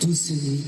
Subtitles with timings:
[0.00, 0.64] douce nuit.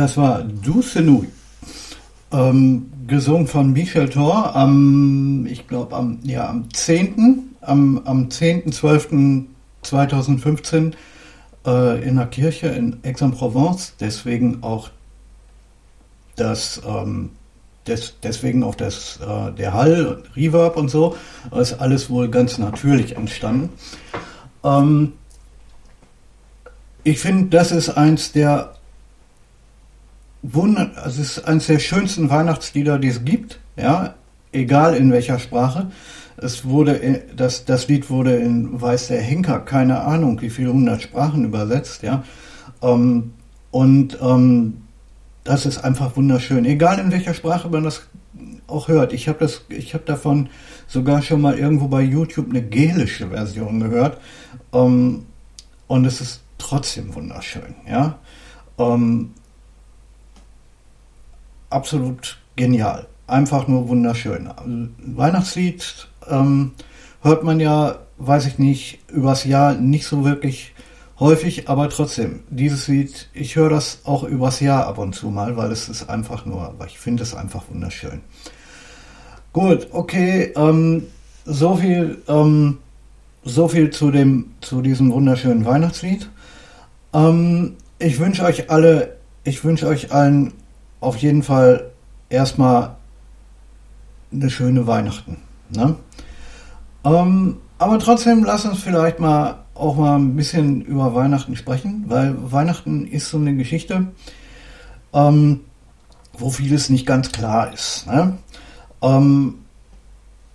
[0.00, 1.30] Das war Douce Nuit.
[2.32, 10.94] Ähm, gesungen von Michel Thor am, ich glaube, am, ja, am 10., am, am 10.12.2015
[11.66, 13.96] äh, in der Kirche in Aix-en-Provence.
[14.00, 14.88] Deswegen auch
[16.34, 17.32] das, ähm,
[17.86, 21.14] des, deswegen auch das, äh, der Hall und Reverb und so.
[21.54, 23.68] Ist alles wohl ganz natürlich entstanden.
[24.64, 25.12] Ähm,
[27.04, 28.79] ich finde, das ist eins der
[30.42, 34.14] Wunder, also es ist eines der schönsten Weihnachtslieder, die es gibt, ja,
[34.52, 35.90] egal in welcher Sprache.
[36.36, 41.02] Es wurde, das, das Lied wurde in weiß der Henker, keine Ahnung, wie viele hundert
[41.02, 42.24] Sprachen übersetzt, ja.
[42.82, 43.34] Ähm,
[43.70, 44.82] und ähm,
[45.44, 48.02] das ist einfach wunderschön, egal in welcher Sprache man das
[48.66, 49.12] auch hört.
[49.12, 49.62] Ich habe das,
[50.06, 50.48] davon
[50.86, 54.18] sogar schon mal irgendwo bei YouTube eine gelische Version gehört.
[54.72, 55.26] Ähm,
[55.86, 58.18] und es ist trotzdem wunderschön, ja.
[58.78, 59.32] Ähm,
[61.70, 63.06] absolut genial.
[63.26, 64.48] Einfach nur wunderschön.
[64.48, 66.72] Ein Weihnachtslied ähm,
[67.22, 70.74] hört man ja, weiß ich nicht, übers Jahr nicht so wirklich
[71.18, 75.56] häufig, aber trotzdem, dieses Lied, ich höre das auch übers Jahr ab und zu mal,
[75.56, 78.20] weil es ist einfach nur, weil ich finde es einfach wunderschön.
[79.52, 81.06] Gut, okay, ähm,
[81.44, 82.78] so viel ähm,
[83.44, 86.28] so viel zu, dem, zu diesem wunderschönen Weihnachtslied.
[87.12, 90.52] Ähm, ich wünsche euch alle, ich wünsche euch allen
[91.00, 91.90] auf jeden Fall
[92.28, 92.96] erstmal
[94.32, 95.38] eine schöne Weihnachten.
[95.70, 95.96] Ne?
[97.04, 102.34] Ähm, aber trotzdem lasst uns vielleicht mal auch mal ein bisschen über Weihnachten sprechen, weil
[102.52, 104.08] Weihnachten ist so eine Geschichte,
[105.12, 105.60] ähm,
[106.38, 108.06] wo vieles nicht ganz klar ist.
[108.06, 108.36] Ne?
[109.02, 109.54] Ähm,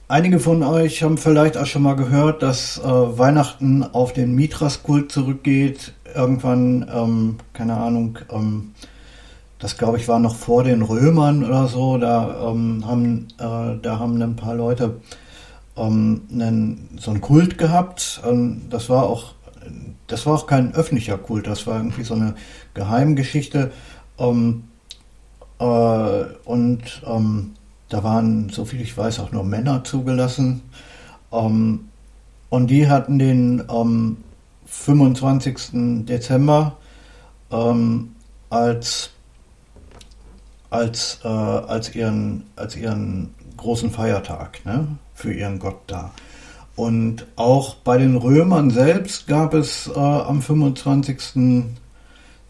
[0.08, 5.12] einige von euch haben vielleicht auch schon mal gehört, dass äh, Weihnachten auf den Mithras-Kult
[5.12, 5.94] zurückgeht.
[6.14, 8.72] Irgendwann, ähm, keine Ahnung, ähm,
[9.66, 11.98] das glaube ich war noch vor den Römern oder so.
[11.98, 15.02] Da ähm, haben, äh, da haben ein paar Leute
[15.76, 18.22] ähm, einen, so einen Kult gehabt.
[18.24, 19.34] Ähm, das war auch,
[20.06, 21.48] das war auch kein öffentlicher Kult.
[21.48, 22.36] Das war irgendwie so eine
[22.76, 23.72] Geheimgeschichte.
[24.20, 24.66] Ähm,
[25.58, 27.54] äh, und ähm,
[27.90, 30.62] da waren, so viel ich weiß, auch nur Männer zugelassen.
[31.32, 31.86] Ähm,
[32.52, 33.64] und die hatten den
[34.68, 36.06] 25.
[36.06, 36.78] Dezember
[38.50, 39.15] als
[40.76, 46.12] als, äh, als, ihren, als ihren großen Feiertag ne, für ihren Gott da.
[46.76, 51.66] Und auch bei den Römern selbst gab es äh, am 25.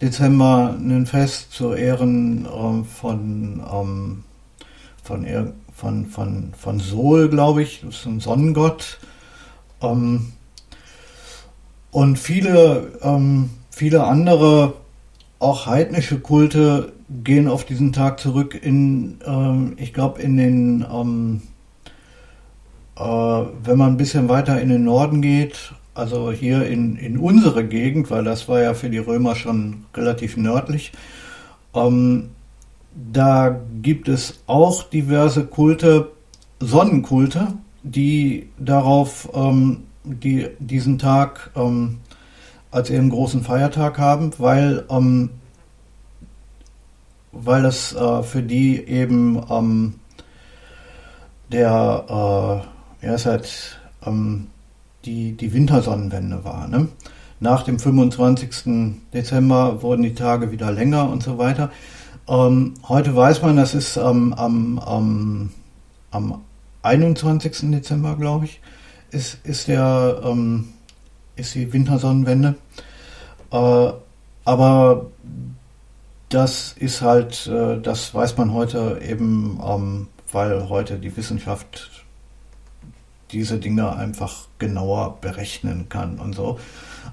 [0.02, 4.24] Dezember ein Fest zu Ehren äh, von, ähm,
[5.04, 5.26] von,
[5.74, 9.00] von, von, von Sol, glaube ich, das ist ein Sonnengott.
[9.82, 10.34] Ähm,
[11.92, 14.74] und viele, ähm, viele andere,
[15.38, 21.42] auch heidnische Kulte gehen auf diesen Tag zurück in, ähm, ich glaube, in den, ähm,
[22.98, 27.66] äh, wenn man ein bisschen weiter in den Norden geht, also hier in, in unsere
[27.66, 30.92] Gegend, weil das war ja für die Römer schon relativ nördlich,
[31.74, 32.30] ähm,
[32.96, 36.12] da gibt es auch diverse Kulte,
[36.60, 37.54] Sonnenkulte,
[37.84, 41.98] die darauf, ähm, die diesen Tag ähm,
[42.72, 45.30] als ihren großen Feiertag haben, weil ähm,
[47.36, 49.96] weil das äh, für die eben ähm,
[51.52, 52.06] der,
[53.02, 54.48] äh, ja, halt, ähm,
[55.04, 56.68] die, die Wintersonnenwende war.
[56.68, 56.88] Ne?
[57.40, 59.02] Nach dem 25.
[59.14, 61.70] Dezember wurden die Tage wieder länger und so weiter.
[62.28, 65.52] Ähm, heute weiß man, das ist am, am,
[66.12, 66.42] am
[66.82, 67.72] 21.
[67.72, 68.62] Dezember, glaube ich,
[69.12, 70.70] ist, ist, der, ähm,
[71.36, 72.56] ist die Wintersonnenwende.
[73.52, 73.90] Äh,
[74.46, 75.08] aber
[76.36, 81.90] das ist halt, äh, das weiß man heute eben, ähm, weil heute die Wissenschaft
[83.32, 86.60] diese Dinge einfach genauer berechnen kann und so.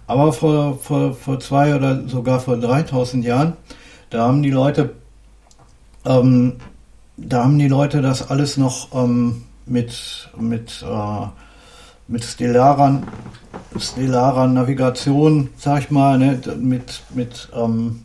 [0.08, 3.52] Aber vor, vor, vor zwei oder sogar vor 3000 Jahren,
[4.10, 4.94] da haben die Leute,
[6.04, 6.54] ähm,
[7.16, 11.26] da haben die Leute das alles noch ähm, mit, mit, äh,
[12.08, 13.02] mit stellarer,
[13.78, 18.04] stellarer Navigation, sag ich mal, ne, mit, mit ähm,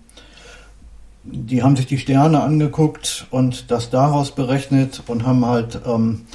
[1.31, 6.25] die haben sich die Sterne angeguckt und das daraus berechnet und haben halt ähm,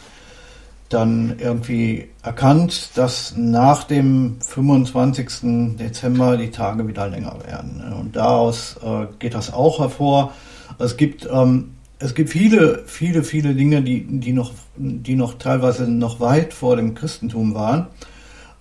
[0.89, 5.77] dann irgendwie erkannt, dass nach dem 25.
[5.79, 7.83] Dezember die Tage wieder länger werden.
[7.99, 10.33] Und daraus äh, geht das auch hervor.
[10.79, 15.91] Es gibt, ähm, es gibt viele, viele, viele Dinge, die, die, noch, die noch teilweise
[15.91, 17.87] noch weit vor dem Christentum waren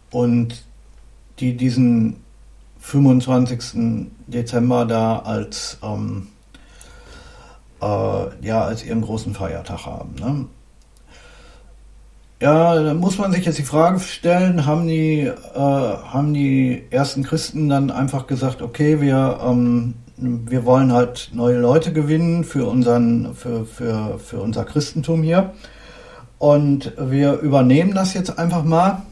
[0.10, 0.64] und
[1.40, 2.18] die diesen
[2.82, 4.10] 25.
[4.28, 6.28] Dezember da als, ähm,
[7.82, 7.86] äh,
[8.46, 10.16] ja, als ihren großen Feiertag haben.
[10.20, 10.46] Ne?
[12.42, 17.24] Ja, da muss man sich jetzt die Frage stellen, haben die, äh, haben die ersten
[17.24, 23.36] Christen dann einfach gesagt, okay, wir, ähm, wir wollen halt neue Leute gewinnen für, unseren,
[23.36, 25.54] für, für, für unser Christentum hier.
[26.40, 29.04] Und wir übernehmen das jetzt einfach mal.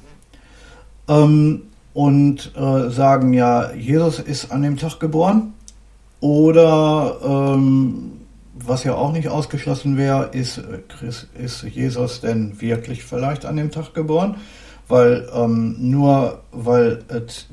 [1.07, 1.68] Ähm,
[1.99, 5.53] und äh, sagen, ja, Jesus ist an dem Tag geboren.
[6.21, 8.11] Oder ähm,
[8.53, 10.61] was ja auch nicht ausgeschlossen wäre, ist,
[11.37, 14.37] ist Jesus denn wirklich vielleicht an dem Tag geboren?
[14.87, 17.03] Weil ähm, nur weil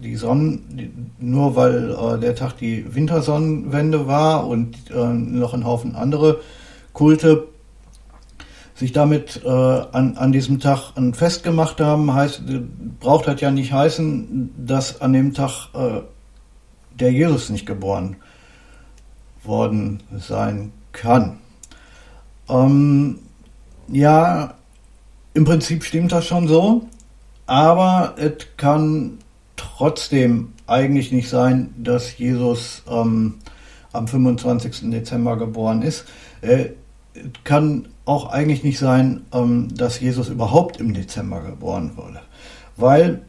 [0.00, 5.96] die Sonnen, nur weil äh, der Tag die Wintersonnenwende war und äh, noch ein Haufen
[5.96, 6.38] andere
[6.92, 7.48] Kulte
[8.76, 12.42] sich damit äh, an, an diesem Tag ein Fest gemacht haben, heißt,
[13.00, 16.02] braucht das ja nicht heißen, dass an dem Tag äh,
[17.00, 18.16] der Jesus nicht geboren
[19.45, 21.38] worden sein kann.
[22.50, 23.21] Ähm,
[23.88, 24.54] ja,
[25.33, 26.87] im Prinzip stimmt das schon so,
[27.47, 29.18] aber es kann
[29.56, 33.37] trotzdem eigentlich nicht sein, dass Jesus ähm,
[33.92, 34.90] am 25.
[34.90, 36.04] Dezember geboren ist.
[36.42, 36.71] Äh,
[37.45, 42.20] kann auch eigentlich nicht sein, ähm, dass Jesus überhaupt im Dezember geboren wurde.
[42.76, 43.22] Weil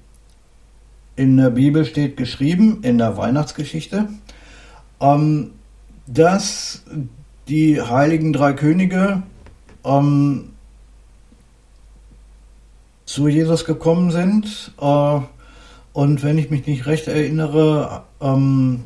[1.15, 4.07] in der Bibel steht geschrieben, in der Weihnachtsgeschichte,
[5.01, 5.51] ähm,
[6.05, 6.83] dass
[7.47, 9.23] die heiligen drei Könige
[9.83, 10.49] ähm,
[13.05, 14.73] zu Jesus gekommen sind.
[14.79, 15.19] Äh,
[15.93, 18.83] und wenn ich mich nicht recht erinnere, haben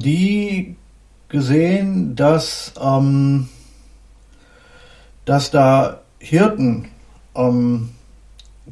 [0.00, 0.76] die
[1.28, 3.48] gesehen, dass, ähm,
[5.26, 6.88] dass da Hirten,
[7.34, 7.90] ähm,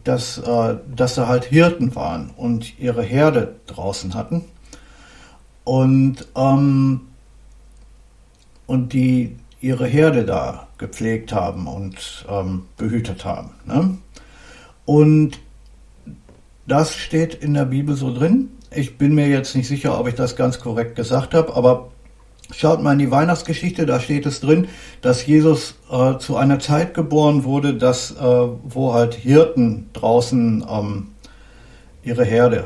[0.02, 4.46] dass, äh, dass da halt Hirten waren und ihre Herde draußen hatten.
[5.64, 7.02] Und, ähm,
[8.66, 13.50] und die ihre Herde da gepflegt haben und ähm, behütet haben.
[13.64, 13.96] Ne?
[14.84, 15.40] Und
[16.66, 18.50] das steht in der Bibel so drin.
[18.70, 21.90] Ich bin mir jetzt nicht sicher, ob ich das ganz korrekt gesagt habe, aber
[22.52, 24.68] schaut mal in die Weihnachtsgeschichte, da steht es drin,
[25.00, 31.08] dass Jesus äh, zu einer Zeit geboren wurde, dass, äh, wo halt Hirten draußen ähm,
[32.02, 32.64] ihre Herde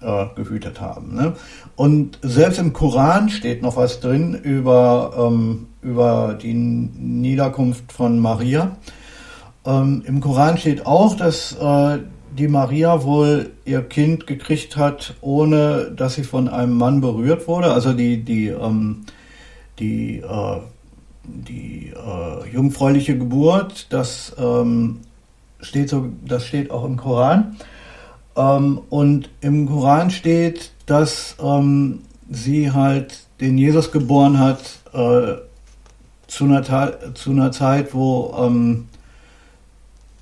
[0.00, 1.14] äh, gehütet haben.
[1.14, 1.34] Ne?
[1.74, 8.76] Und selbst im Koran steht noch was drin über, ähm, über die Niederkunft von Maria.
[9.64, 11.98] Ähm, Im Koran steht auch, dass äh,
[12.38, 17.72] die Maria wohl ihr Kind gekriegt hat, ohne dass sie von einem Mann berührt wurde.
[17.72, 19.04] Also die, die, ähm,
[19.78, 20.60] die, äh,
[21.24, 25.00] die äh, jungfräuliche Geburt, das, ähm,
[25.60, 27.56] steht so, das steht auch im Koran.
[28.36, 32.00] Ähm, und im Koran steht, dass ähm,
[32.30, 34.60] sie halt den Jesus geboren hat
[34.92, 35.40] äh,
[36.26, 38.88] zu, einer zu, einer Zeit, wo ähm,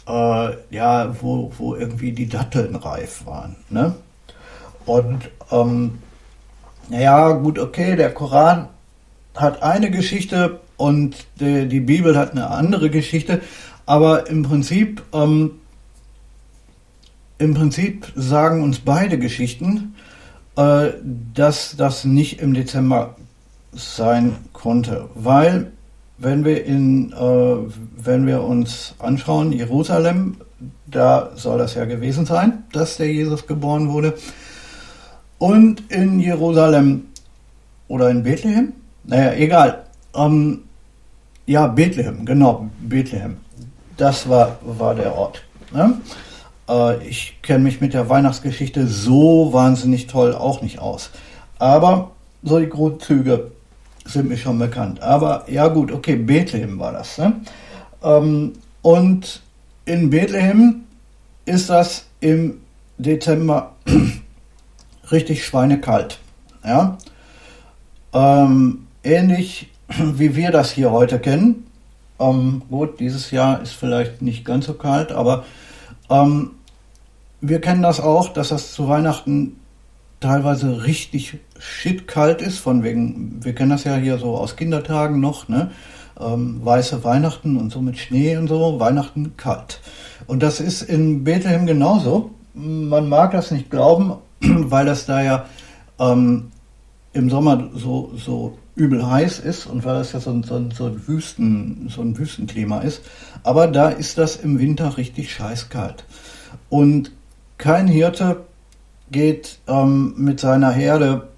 [0.06, 3.56] äh, ja, wo, wo irgendwie die Datteln reif waren.
[3.70, 3.94] Ne?
[4.86, 5.98] Und ähm,
[6.88, 8.68] naja, gut, okay, der Koran
[9.34, 13.40] hat eine Geschichte und die, die Bibel hat eine andere Geschichte,
[13.86, 15.52] aber im Prinzip ähm,
[17.38, 19.94] im Prinzip sagen uns beide Geschichten,
[20.56, 20.90] äh,
[21.34, 23.16] dass das nicht im Dezember
[23.72, 25.72] sein konnte, weil
[26.18, 27.56] wenn wir in, äh,
[27.96, 30.36] wenn wir uns anschauen, Jerusalem,
[30.86, 34.14] da soll das ja gewesen sein, dass der Jesus geboren wurde.
[35.38, 37.06] Und in Jerusalem
[37.88, 38.72] oder in Bethlehem,
[39.04, 39.84] naja, egal.
[40.14, 40.60] Ähm,
[41.46, 43.36] ja, Bethlehem, genau, Bethlehem.
[43.96, 45.42] Das war, war der Ort.
[45.72, 45.98] Ne?
[46.68, 51.10] Äh, ich kenne mich mit der Weihnachtsgeschichte so wahnsinnig toll auch nicht aus.
[51.58, 53.52] Aber so die Grundzüge
[54.04, 55.00] sind mir schon bekannt.
[55.00, 57.18] Aber ja gut, okay, Bethlehem war das.
[57.18, 57.40] Ne?
[58.02, 59.42] Ähm, und
[59.84, 60.84] in Bethlehem
[61.46, 62.60] ist das im
[62.98, 63.72] Dezember
[65.10, 66.18] richtig schweinekalt.
[66.64, 66.98] Ja?
[68.12, 71.66] Ähm, ähnlich wie wir das hier heute kennen.
[72.18, 75.44] Ähm, gut, dieses Jahr ist vielleicht nicht ganz so kalt, aber
[76.08, 76.52] ähm,
[77.40, 79.56] wir kennen das auch, dass das zu Weihnachten
[80.24, 85.20] teilweise richtig shit kalt ist, von wegen, wir kennen das ja hier so aus Kindertagen
[85.20, 85.70] noch, ne?
[86.18, 89.80] Ähm, weiße Weihnachten und so mit Schnee und so, Weihnachten kalt.
[90.26, 92.30] Und das ist in Bethlehem genauso.
[92.54, 95.44] Man mag das nicht glauben, weil das da ja
[95.98, 96.50] ähm,
[97.12, 100.86] im Sommer so, so übel heiß ist und weil das ja so ein, so, so,
[100.86, 103.02] ein Wüsten, so ein Wüstenklima ist.
[103.42, 106.04] Aber da ist das im Winter richtig scheißkalt.
[106.70, 107.12] Und
[107.58, 108.44] kein Hirte
[109.10, 111.28] geht ähm, mit seiner Herde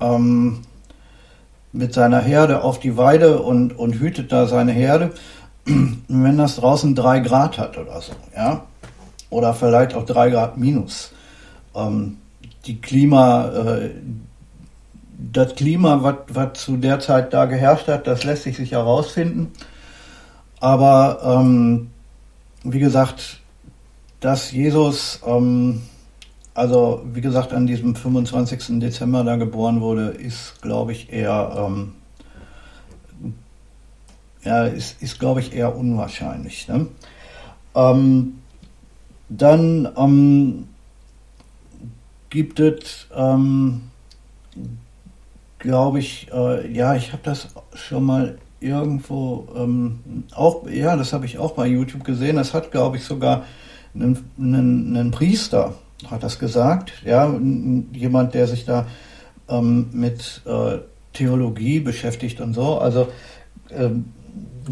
[0.00, 0.60] ähm,
[1.72, 5.12] mit seiner Herde auf die Weide und, und hütet da seine Herde,
[5.64, 8.64] wenn das draußen drei Grad hat oder so, ja,
[9.30, 11.12] oder vielleicht auch drei Grad minus.
[11.74, 12.18] Ähm,
[12.66, 13.90] die Klima, äh,
[15.32, 19.52] das Klima, was zu der Zeit da geherrscht hat, das lässt sich sicher herausfinden.
[20.60, 21.90] Aber ähm,
[22.64, 23.40] wie gesagt,
[24.20, 25.82] dass Jesus, ähm,
[26.58, 28.80] also wie gesagt, an diesem 25.
[28.80, 31.92] Dezember da geboren wurde, ist, glaube ich, eher, ähm,
[34.42, 36.66] ja, ist, ist glaube ich, eher unwahrscheinlich.
[36.66, 36.88] Ne?
[37.76, 38.38] Ähm,
[39.28, 40.68] dann ähm,
[42.28, 43.82] gibt es, ähm,
[45.60, 51.24] glaube ich, äh, ja, ich habe das schon mal irgendwo ähm, auch, ja, das habe
[51.24, 52.34] ich auch bei YouTube gesehen.
[52.34, 53.44] Das hat, glaube ich, sogar
[53.94, 55.74] einen, einen, einen Priester
[56.06, 57.32] hat das gesagt, ja,
[57.92, 58.86] jemand, der sich da
[59.48, 60.78] ähm, mit äh,
[61.12, 63.08] Theologie beschäftigt und so, also
[63.70, 64.12] ähm,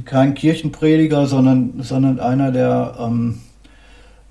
[0.04, 3.40] kein Kirchenprediger, sondern, sondern einer, der, ähm,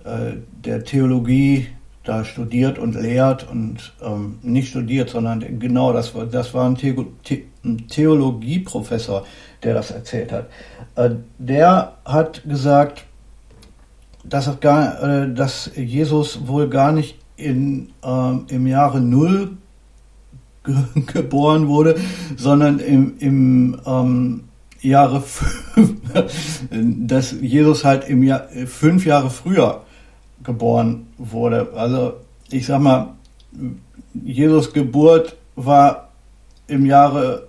[0.04, 1.68] äh, der Theologie
[2.04, 6.75] da studiert und lehrt und ähm, nicht studiert, sondern genau, das war, das war ein,
[6.75, 6.96] The
[7.66, 9.25] The Theologieprofessor,
[9.64, 10.50] der das erzählt hat.
[10.96, 13.06] Äh, der hat gesagt,
[14.27, 19.58] dass, es gar, äh, dass Jesus wohl gar nicht in, ähm, im Jahre Null
[20.63, 21.96] ge geboren wurde,
[22.36, 24.44] sondern im, im ähm,
[24.82, 25.24] Jahre
[26.70, 29.82] dass Jesus halt im Jahr fünf Jahre früher
[30.44, 31.70] geboren wurde.
[31.75, 32.13] Also
[32.50, 33.15] ich sag mal,
[34.13, 36.10] Jesus Geburt war
[36.67, 37.48] im Jahre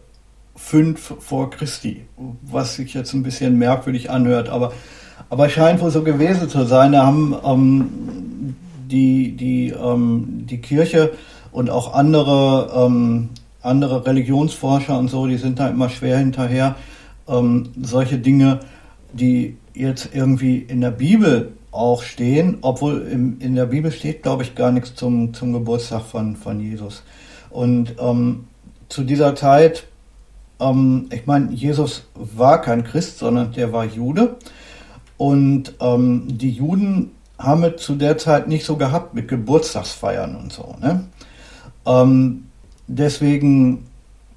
[0.57, 2.07] 5 vor Christi,
[2.43, 4.73] was sich jetzt ein bisschen merkwürdig anhört, aber,
[5.29, 6.93] aber scheint wohl so gewesen zu sein.
[6.93, 8.57] Da haben ähm,
[8.89, 11.13] die, die, ähm, die Kirche
[11.53, 13.31] und auch andere, ähm,
[13.63, 16.77] andere Religionsforscher und so, die sind da immer schwer hinterher,
[17.29, 18.61] ähm, solche Dinge,
[19.13, 24.43] die jetzt irgendwie in der Bibel auch stehen, obwohl im, in der Bibel steht, glaube
[24.43, 27.03] ich, gar nichts zum, zum Geburtstag von, von Jesus.
[27.51, 28.45] Und ähm,
[28.89, 29.87] zu dieser Zeit,
[30.61, 34.37] ähm, ich meine, Jesus war kein Christ, sondern der war Jude.
[35.19, 40.53] Und ähm, die Juden haben es zu der Zeit nicht so gehabt mit Geburtstagsfeiern und
[40.53, 40.77] so.
[40.81, 41.05] Ne?
[41.87, 42.47] Ähm,
[42.87, 43.87] deswegen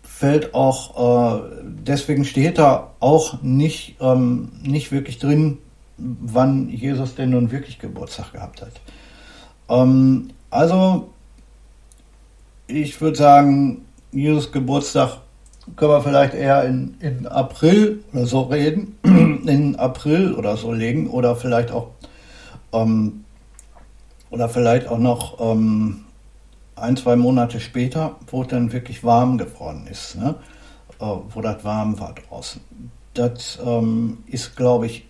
[0.03, 5.59] fällt auch, äh, deswegen steht da auch nicht, ähm, nicht wirklich drin,
[5.97, 8.73] wann Jesus denn nun wirklich Geburtstag gehabt hat.
[9.69, 11.09] Ähm, also,
[12.67, 15.19] ich würde sagen, Jesus Geburtstag
[15.75, 21.09] können wir vielleicht eher in, in April oder so reden, in April oder so legen
[21.09, 21.89] oder vielleicht auch
[22.73, 23.25] ähm,
[24.29, 26.05] oder vielleicht auch noch ähm,
[26.75, 30.35] ein, zwei Monate später, wo es dann wirklich warm geworden ist, ne?
[30.99, 32.61] äh, wo das warm war draußen.
[33.13, 35.05] Das ähm, ist, glaube ich,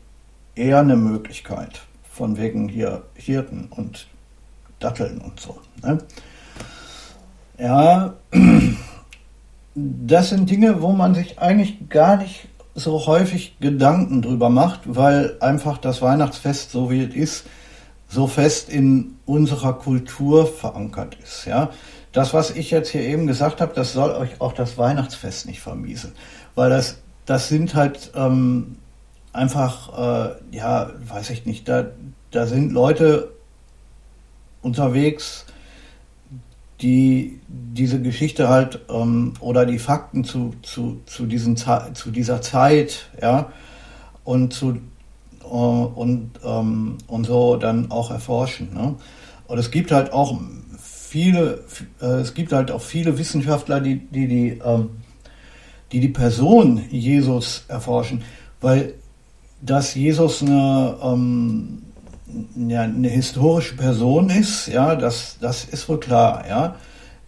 [0.56, 4.08] eher eine Möglichkeit, von wegen hier Hirten und
[4.80, 5.60] Datteln und so.
[5.84, 6.00] Ne?
[7.58, 8.14] Ja,
[10.06, 15.38] das sind Dinge, wo man sich eigentlich gar nicht so häufig Gedanken drüber macht, weil
[15.42, 17.46] einfach das Weihnachtsfest, so wie es ist,
[18.08, 21.46] so fest in unserer Kultur verankert ist.
[21.46, 21.70] Ja,
[22.12, 25.62] das, was ich jetzt hier eben gesagt habe, das soll euch auch das Weihnachtsfest nicht
[25.62, 26.14] vermiesen,
[26.56, 28.78] weil das, das sind halt ähm,
[29.32, 31.86] einfach, äh, ja, weiß ich nicht, da,
[32.32, 33.32] da sind Leute
[34.62, 35.46] unterwegs,
[36.82, 43.10] die diese Geschichte halt ähm, oder die Fakten zu, zu, zu, diesen, zu dieser Zeit,
[43.22, 43.52] ja,
[44.24, 44.80] und zu
[45.44, 48.74] äh, und, ähm, und so dann auch erforschen.
[48.74, 48.96] Ne?
[49.48, 50.40] Und es gibt halt auch
[50.82, 51.64] viele,
[52.02, 54.90] äh, es gibt halt auch viele Wissenschaftler, die die, die, ähm,
[55.92, 58.24] die, die Person Jesus erforschen,
[58.62, 58.94] weil
[59.62, 61.82] dass Jesus eine, ähm,
[62.56, 66.76] ja, eine historische Person ist, ja, das, das ist wohl klar, ja.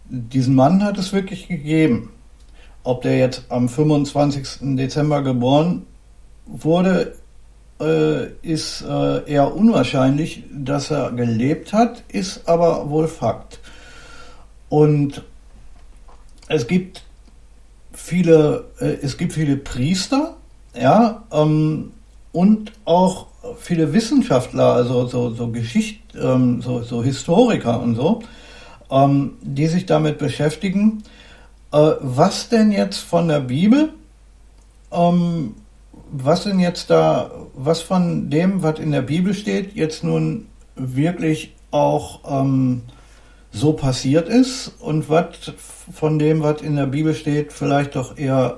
[0.09, 2.11] Diesen Mann hat es wirklich gegeben.
[2.83, 4.75] Ob der jetzt am 25.
[4.75, 5.85] Dezember geboren
[6.45, 7.15] wurde,
[7.79, 10.43] äh, ist äh, eher unwahrscheinlich.
[10.51, 13.59] Dass er gelebt hat, ist aber wohl Fakt.
[14.67, 15.23] Und
[16.47, 17.03] es gibt
[17.93, 20.35] viele, äh, es gibt viele Priester,
[20.75, 21.93] ja, ähm,
[22.31, 28.21] und auch viele Wissenschaftler, also so, so Geschicht, ähm, so, so Historiker und so,
[28.89, 31.03] ähm, die sich damit beschäftigen,
[31.71, 33.89] äh, was denn jetzt von der Bibel,
[34.91, 35.55] ähm,
[36.11, 41.53] was denn jetzt da, was von dem, was in der Bibel steht, jetzt nun wirklich
[41.71, 42.83] auch ähm,
[43.51, 45.53] so passiert ist und was
[45.93, 48.57] von dem, was in der Bibel steht, vielleicht doch eher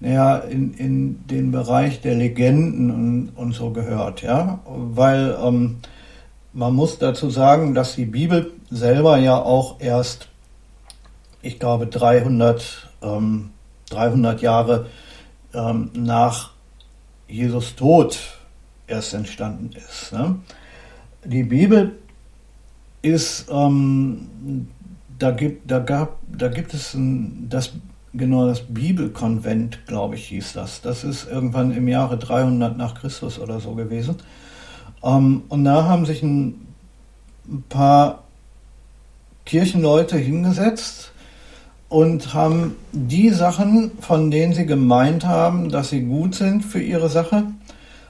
[0.00, 5.76] naja, in, in den Bereich der Legenden und, und so gehört, ja, weil ähm,
[6.52, 10.28] man muss dazu sagen, dass die Bibel selber ja auch erst,
[11.42, 13.50] ich glaube, 300, ähm,
[13.90, 14.86] 300 Jahre
[15.52, 16.52] ähm, nach
[17.28, 18.18] Jesus Tod
[18.86, 20.12] erst entstanden ist.
[20.12, 20.36] Ne?
[21.24, 21.98] Die Bibel
[23.02, 24.68] ist, ähm,
[25.18, 27.72] da gibt, da gab, da gibt es ein, das
[28.12, 30.80] Genau, das Bibelkonvent, glaube ich, hieß das.
[30.80, 34.16] Das ist irgendwann im Jahre 300 nach Christus oder so gewesen.
[35.04, 36.66] Ähm, und da haben sich ein
[37.68, 38.24] paar
[39.46, 41.12] Kirchenleute hingesetzt
[41.88, 47.08] und haben die Sachen, von denen sie gemeint haben, dass sie gut sind für ihre
[47.08, 47.44] Sache,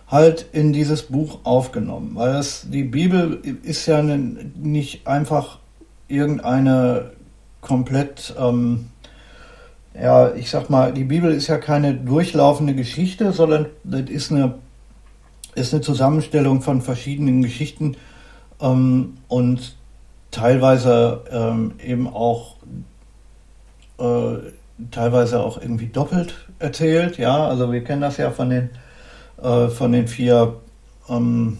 [0.09, 2.13] halt in dieses Buch aufgenommen.
[2.15, 5.59] Weil das, die Bibel ist ja nicht einfach
[6.09, 7.13] irgendeine
[7.61, 8.87] komplett ähm,
[9.95, 14.55] ja, ich sag mal, die Bibel ist ja keine durchlaufende Geschichte, sondern das ist eine,
[15.55, 17.97] ist eine Zusammenstellung von verschiedenen Geschichten
[18.61, 19.77] ähm, und
[20.31, 22.57] teilweise ähm, eben auch
[23.99, 24.37] äh,
[24.91, 27.19] teilweise auch irgendwie doppelt erzählt.
[27.19, 28.71] Ja, also wir kennen das ja von den
[29.43, 30.57] äh, von den vier
[31.09, 31.59] ähm,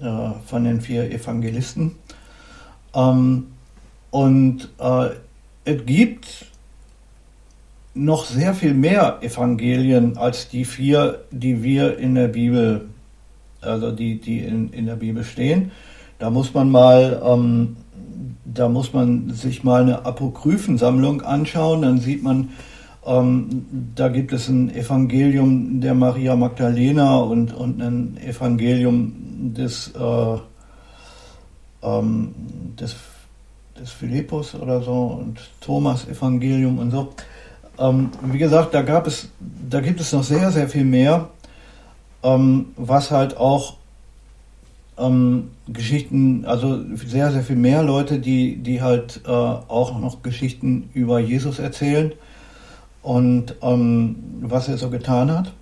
[0.00, 1.96] äh, von den vier Evangelisten.
[2.94, 3.52] Ähm,
[4.10, 5.10] und äh,
[5.64, 6.46] es gibt
[7.98, 12.88] noch sehr viel mehr Evangelien als die vier, die wir in der Bibel,
[13.60, 15.72] also die, die in, in der Bibel stehen.
[16.18, 17.76] Da muss man mal, ähm,
[18.44, 22.50] da muss man sich mal eine Apokryphensammlung anschauen, dann sieht man,
[23.04, 29.12] ähm, da gibt es ein Evangelium der Maria Magdalena und, und ein Evangelium
[29.54, 30.38] des, äh,
[31.82, 32.34] ähm,
[32.78, 32.96] des,
[33.78, 37.08] des Philippus oder so und Thomas Evangelium und so.
[37.78, 41.28] Ähm, wie gesagt, da gab es, da gibt es noch sehr, sehr viel mehr,
[42.22, 43.76] ähm, was halt auch
[44.98, 50.90] ähm, Geschichten, also sehr, sehr viel mehr Leute, die, die halt äh, auch noch Geschichten
[50.92, 52.12] über Jesus erzählen
[53.02, 55.52] und ähm, was er so getan hat.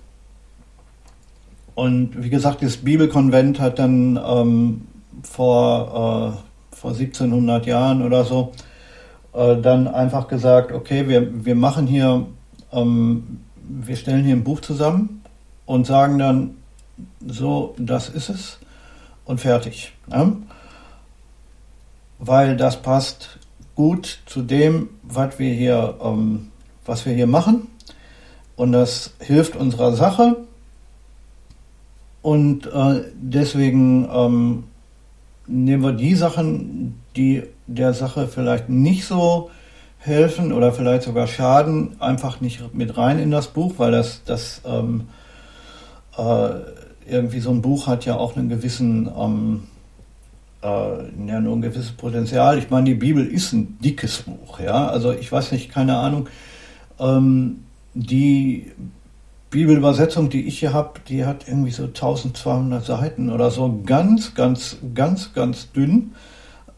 [1.74, 4.86] Und wie gesagt, das Bibelkonvent hat dann ähm,
[5.22, 6.38] vor,
[6.72, 8.52] äh, vor 1700 Jahren oder so
[9.36, 12.26] äh, dann einfach gesagt, okay, wir, wir machen hier,
[12.72, 15.22] ähm, wir stellen hier ein Buch zusammen
[15.66, 16.56] und sagen dann,
[17.26, 18.58] so, das ist es
[19.26, 19.92] und fertig.
[20.06, 20.38] Ne?
[22.18, 23.38] Weil das passt
[23.74, 26.48] gut zu dem, was wir hier, ähm,
[26.86, 27.68] was wir hier machen
[28.56, 30.36] und das hilft unserer Sache
[32.22, 34.64] und äh, deswegen ähm,
[35.46, 39.50] nehmen wir die Sachen, die der Sache vielleicht nicht so
[39.98, 44.62] helfen oder vielleicht sogar schaden, einfach nicht mit rein in das Buch, weil das, das
[44.64, 45.08] ähm,
[46.16, 46.50] äh,
[47.08, 49.64] irgendwie so ein Buch hat ja auch einen gewissen, ähm,
[50.62, 52.58] äh, ja, nur ein gewisses Potenzial.
[52.58, 54.86] Ich meine, die Bibel ist ein dickes Buch, ja.
[54.86, 56.28] Also ich weiß nicht, keine Ahnung.
[56.98, 58.72] Ähm, die
[59.50, 63.80] Bibelübersetzung, die ich hier habe, die hat irgendwie so 1200 Seiten oder so.
[63.86, 66.12] Ganz, ganz, ganz, ganz dünn.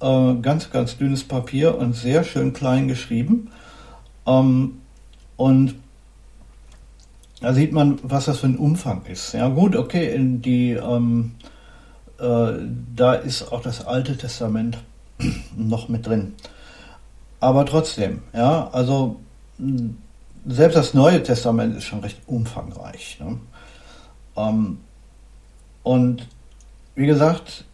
[0.01, 3.51] Äh, ganz, ganz dünnes Papier und sehr schön klein geschrieben.
[4.27, 4.81] Ähm,
[5.37, 5.75] und
[7.41, 9.33] da sieht man, was das für ein Umfang ist.
[9.33, 11.35] Ja gut, okay, in die, ähm,
[12.19, 12.53] äh,
[12.95, 14.79] da ist auch das Alte Testament
[15.57, 16.35] noch mit drin.
[17.41, 19.21] Aber trotzdem, ja, also
[20.47, 23.19] selbst das Neue Testament ist schon recht umfangreich.
[23.21, 23.39] Ne?
[24.37, 24.79] Ähm,
[25.83, 26.27] und
[26.95, 27.65] wie gesagt,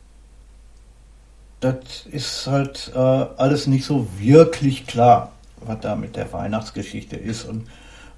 [1.65, 5.33] das ist halt äh, alles nicht so wirklich klar,
[5.65, 7.67] was da mit der Weihnachtsgeschichte ist und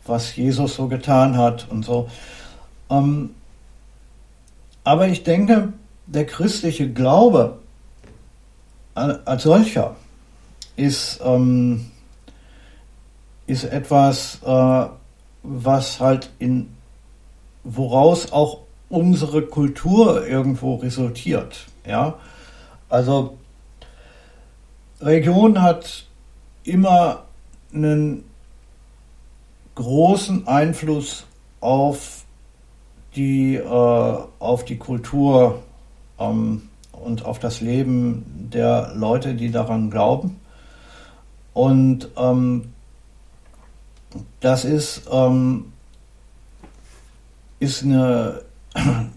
[0.04, 2.08] was Jesus so getan hat und so.
[2.90, 3.30] Ähm,
[4.82, 5.72] aber ich denke,
[6.06, 7.58] der christliche Glaube
[8.94, 9.94] als solcher
[10.74, 11.90] ist, ähm,
[13.46, 14.86] ist etwas, äh,
[15.42, 16.74] was halt in,
[17.62, 21.66] woraus auch unsere Kultur irgendwo resultiert.
[21.86, 22.14] Ja,
[22.88, 23.36] also
[25.00, 26.06] Religion hat
[26.64, 27.24] immer
[27.72, 28.24] einen
[29.74, 31.26] großen Einfluss
[31.60, 32.24] auf
[33.14, 35.62] die, äh, auf die Kultur
[36.18, 40.40] ähm, und auf das Leben der Leute, die daran glauben.
[41.52, 42.72] Und ähm,
[44.40, 45.72] das ist, ähm,
[47.58, 48.42] ist eine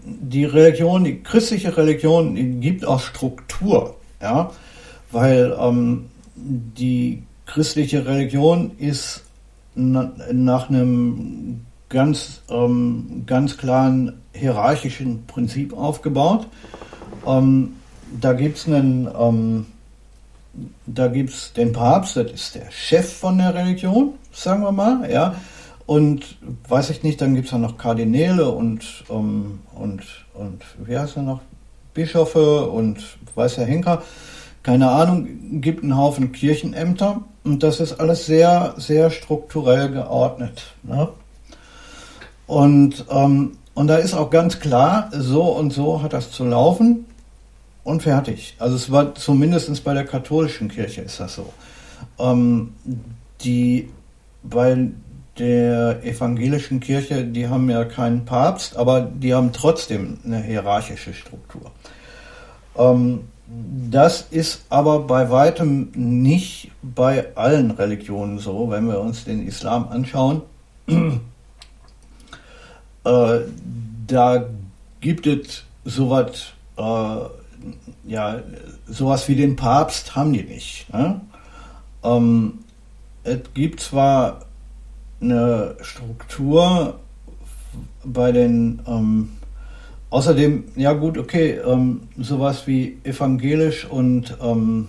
[0.04, 4.50] die Religion, die christliche Religion, die gibt auch Struktur, ja,
[5.10, 9.24] weil ähm, die christliche Religion ist
[9.74, 16.46] na, nach einem ganz, ähm, ganz klaren hierarchischen Prinzip aufgebaut.
[17.26, 17.76] Ähm,
[18.20, 19.66] da gibt es einen, ähm,
[20.86, 25.10] da gibt es den Papst, das ist der Chef von der Religion, sagen wir mal,
[25.10, 25.34] ja.
[25.90, 26.36] Und
[26.68, 31.16] weiß ich nicht, dann gibt es ja noch Kardinäle und, ähm, und, und wie heißt
[31.16, 31.40] er noch?
[31.94, 33.02] Bischöfe und
[33.34, 34.00] weiß der Henker.
[34.62, 40.62] Keine Ahnung, gibt einen Haufen Kirchenämter und das ist alles sehr, sehr strukturell geordnet.
[40.84, 41.08] Ne?
[42.46, 47.04] Und, ähm, und da ist auch ganz klar, so und so hat das zu laufen
[47.82, 48.54] und fertig.
[48.60, 51.52] Also es war zumindest bei der katholischen Kirche ist das so.
[52.20, 52.74] Ähm,
[53.40, 53.88] die,
[54.44, 54.92] weil
[55.40, 61.70] der evangelischen Kirche, die haben ja keinen Papst, aber die haben trotzdem eine hierarchische Struktur.
[62.76, 63.20] Ähm,
[63.90, 69.88] das ist aber bei weitem nicht bei allen Religionen so, wenn wir uns den Islam
[69.88, 70.42] anschauen.
[70.86, 71.20] äh,
[74.06, 74.44] da
[75.00, 77.16] gibt es sowas, äh,
[78.06, 78.40] ja,
[78.86, 80.92] sowas wie den Papst haben die nicht.
[80.92, 81.20] Ne?
[82.04, 82.58] Ähm,
[83.24, 84.42] es gibt zwar
[85.20, 87.00] eine Struktur
[88.04, 89.30] bei den, ähm,
[90.10, 94.88] außerdem, ja gut, okay, ähm, sowas wie evangelisch und ähm,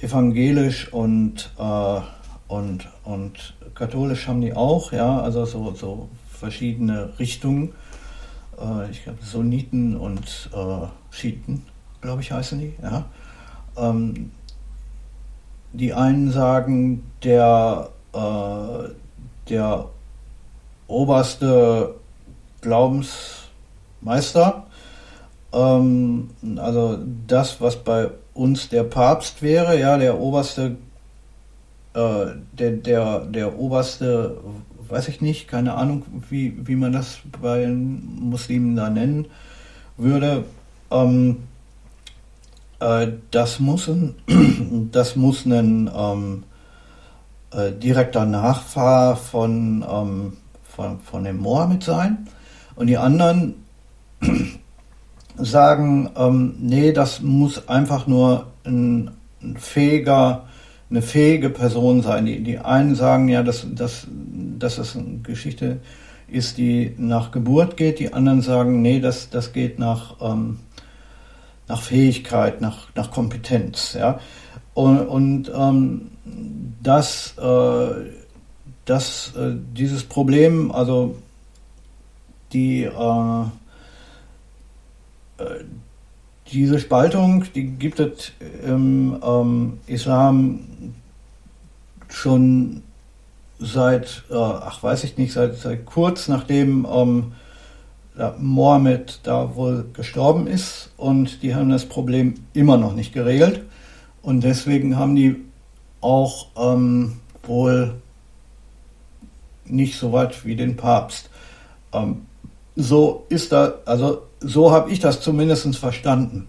[0.00, 2.00] evangelisch und, äh,
[2.48, 7.72] und, und katholisch haben die auch, ja, also so, so verschiedene Richtungen.
[8.58, 11.64] Äh, ich glaube, Sunniten und äh, Schiiten,
[12.00, 13.06] glaube ich, heißen die, ja.
[13.76, 14.32] Ähm,
[15.72, 18.88] die einen sagen, der, äh,
[19.50, 19.86] der
[20.86, 21.94] oberste
[22.60, 24.66] Glaubensmeister,
[25.52, 30.76] ähm, also das, was bei uns der Papst wäre, ja, der oberste,
[31.94, 34.36] äh, der, der, der oberste,
[34.88, 39.26] weiß ich nicht, keine Ahnung, wie, wie man das bei Muslimen da nennen
[39.96, 40.44] würde.
[40.90, 41.44] Ähm,
[42.80, 44.14] äh, das muss ein,
[44.92, 46.44] das muss ein ähm,
[47.52, 52.28] äh, direkter Nachfahr von, ähm, von, von dem Mohammed sein.
[52.76, 53.66] Und die anderen
[55.36, 59.10] sagen, ähm, nee, das muss einfach nur ein,
[59.42, 60.46] ein, fähiger,
[60.90, 62.26] eine fähige Person sein.
[62.26, 64.06] Die, die einen sagen ja, dass, dass,
[64.58, 65.80] dass es eine Geschichte
[66.28, 67.98] ist, die nach Geburt geht.
[67.98, 70.60] Die anderen sagen, nee, das, das geht nach, ähm,
[71.68, 73.94] nach Fähigkeit, nach, nach Kompetenz.
[73.98, 74.20] Ja?
[74.74, 76.10] Und, und ähm,
[76.82, 78.10] das, äh,
[78.84, 81.16] das, äh, dieses Problem, also
[82.52, 83.44] die, äh,
[86.52, 88.32] diese Spaltung, die gibt es
[88.66, 90.60] im ähm, Islam
[92.08, 92.82] schon
[93.60, 97.32] seit, ach weiß ich nicht, seit, seit kurz nachdem ähm,
[98.38, 103.62] Mohammed da wohl gestorben ist und die haben das Problem immer noch nicht geregelt.
[104.22, 105.36] Und deswegen haben die
[106.00, 107.94] auch ähm, wohl
[109.66, 111.30] nicht so weit wie den Papst.
[111.92, 112.26] Ähm,
[112.76, 116.48] so ist da, also so habe ich das zumindest verstanden.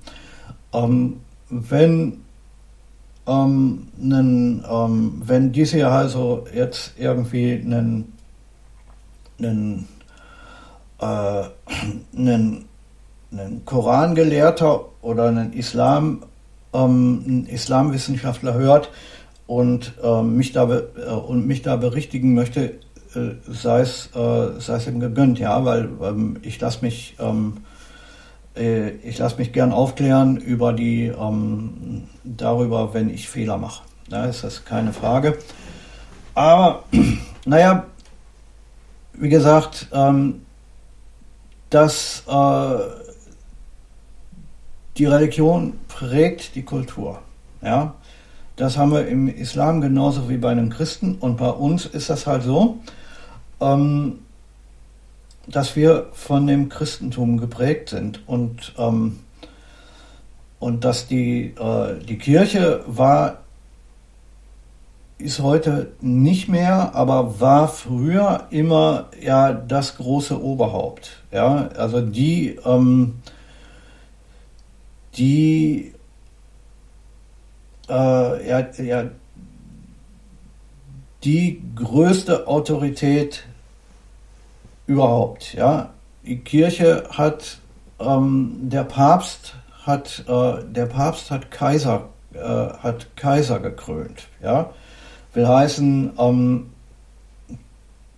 [0.74, 2.22] Ähm, wenn,
[3.28, 8.14] ähm, nen, ähm, wenn dies hier also jetzt irgendwie einen,
[9.40, 9.88] einen,
[11.00, 11.44] äh,
[12.16, 12.66] einen,
[13.32, 16.24] einen Korangelehrter oder einen Islam,
[16.74, 18.90] ähm, einen Islamwissenschaftler hört
[19.52, 22.80] und, äh, mich da, äh, und mich da berichtigen möchte,
[23.16, 27.58] äh, sei es, äh, sei es ihm gegönnt, ja, weil ähm, ich lasse mich ähm,
[28.56, 33.84] äh, ich lasse mich gern aufklären über die, ähm, darüber, wenn ich Fehler mache.
[34.10, 35.38] Da ist das keine Frage.
[36.34, 36.84] Aber,
[37.46, 37.88] naja,
[39.14, 40.46] wie gesagt, ähm,
[41.70, 42.78] dass äh,
[44.98, 47.20] die Religion prägt die Kultur.
[47.62, 47.96] Ja?
[48.62, 51.16] Das haben wir im Islam genauso wie bei den Christen.
[51.16, 52.78] Und bei uns ist das halt so.
[53.60, 54.20] Ähm,
[55.48, 59.22] dass wir von dem Christentum geprägt sind und, ähm,
[60.60, 63.40] und dass die, äh, die Kirche war,
[65.18, 71.24] ist heute nicht mehr, aber war früher immer ja das große Oberhaupt.
[71.32, 73.24] Ja, also die, ähm,
[75.18, 75.96] die,
[77.92, 79.04] äh, ja, ja,
[81.24, 83.44] die größte Autorität
[84.88, 85.54] überhaupt.
[85.54, 85.90] Ja,
[86.24, 87.60] die Kirche hat,
[88.00, 94.28] ähm, der Papst hat, äh, der Papst hat Kaiser, äh, hat Kaiser gekrönt.
[94.42, 94.72] Ja,
[95.34, 96.70] will heißen, ähm,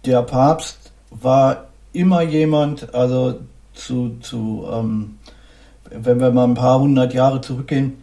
[0.06, 3.40] der Papst war immer jemand, also
[3.74, 5.18] zu, zu ähm,
[5.90, 8.03] wenn wir mal ein paar hundert Jahre zurückgehen,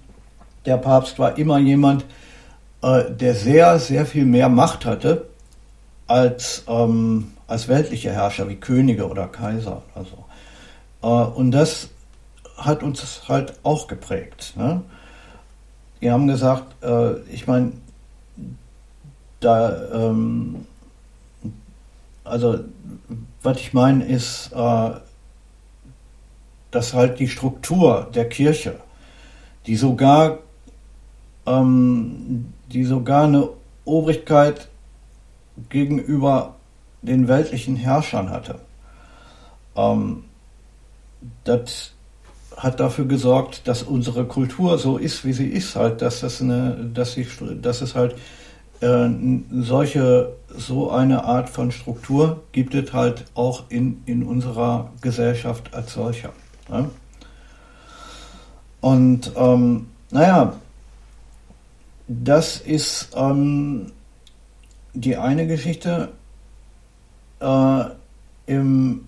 [0.66, 2.04] der Papst war immer jemand,
[2.82, 5.26] äh, der sehr, sehr viel mehr Macht hatte
[6.06, 9.82] als, ähm, als weltliche Herrscher wie Könige oder Kaiser.
[9.94, 10.24] Also.
[11.02, 11.88] Äh, und das
[12.56, 14.54] hat uns halt auch geprägt.
[14.56, 14.82] Ne?
[16.00, 17.72] Die haben gesagt, äh, ich meine,
[19.40, 20.66] da, ähm,
[22.24, 22.60] also
[23.42, 24.90] was ich meine ist, äh,
[26.70, 28.76] dass halt die Struktur der Kirche,
[29.66, 30.38] die sogar,
[31.46, 33.48] ähm, die sogar eine
[33.84, 34.68] Obrigkeit
[35.68, 36.54] gegenüber
[37.02, 38.60] den weltlichen Herrschern hatte.
[39.76, 40.24] Ähm,
[41.44, 41.92] das
[42.56, 46.90] hat dafür gesorgt, dass unsere Kultur so ist, wie sie ist, halt, dass es eine,
[46.92, 47.26] dass sie,
[47.60, 48.16] dass es halt
[48.80, 49.08] äh,
[49.50, 55.94] solche, so eine Art von Struktur gibt es halt auch in, in unserer Gesellschaft als
[55.94, 56.32] solcher.
[56.68, 56.90] Ne?
[58.80, 60.54] Und ähm, naja,
[62.12, 63.92] das ist ähm,
[64.94, 66.10] die eine Geschichte.
[67.38, 67.84] Äh,
[68.46, 69.04] Im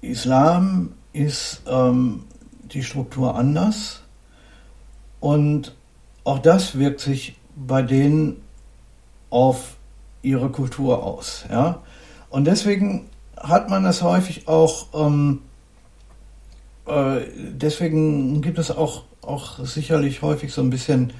[0.00, 2.22] Islam ist ähm,
[2.62, 4.02] die Struktur anders
[5.18, 5.74] und
[6.22, 8.40] auch das wirkt sich bei denen
[9.28, 9.76] auf
[10.22, 11.44] ihre Kultur aus.
[11.50, 11.82] Ja?
[12.28, 15.42] Und deswegen hat man das häufig auch, ähm,
[16.86, 21.12] äh, deswegen gibt es auch, auch sicherlich häufig so ein bisschen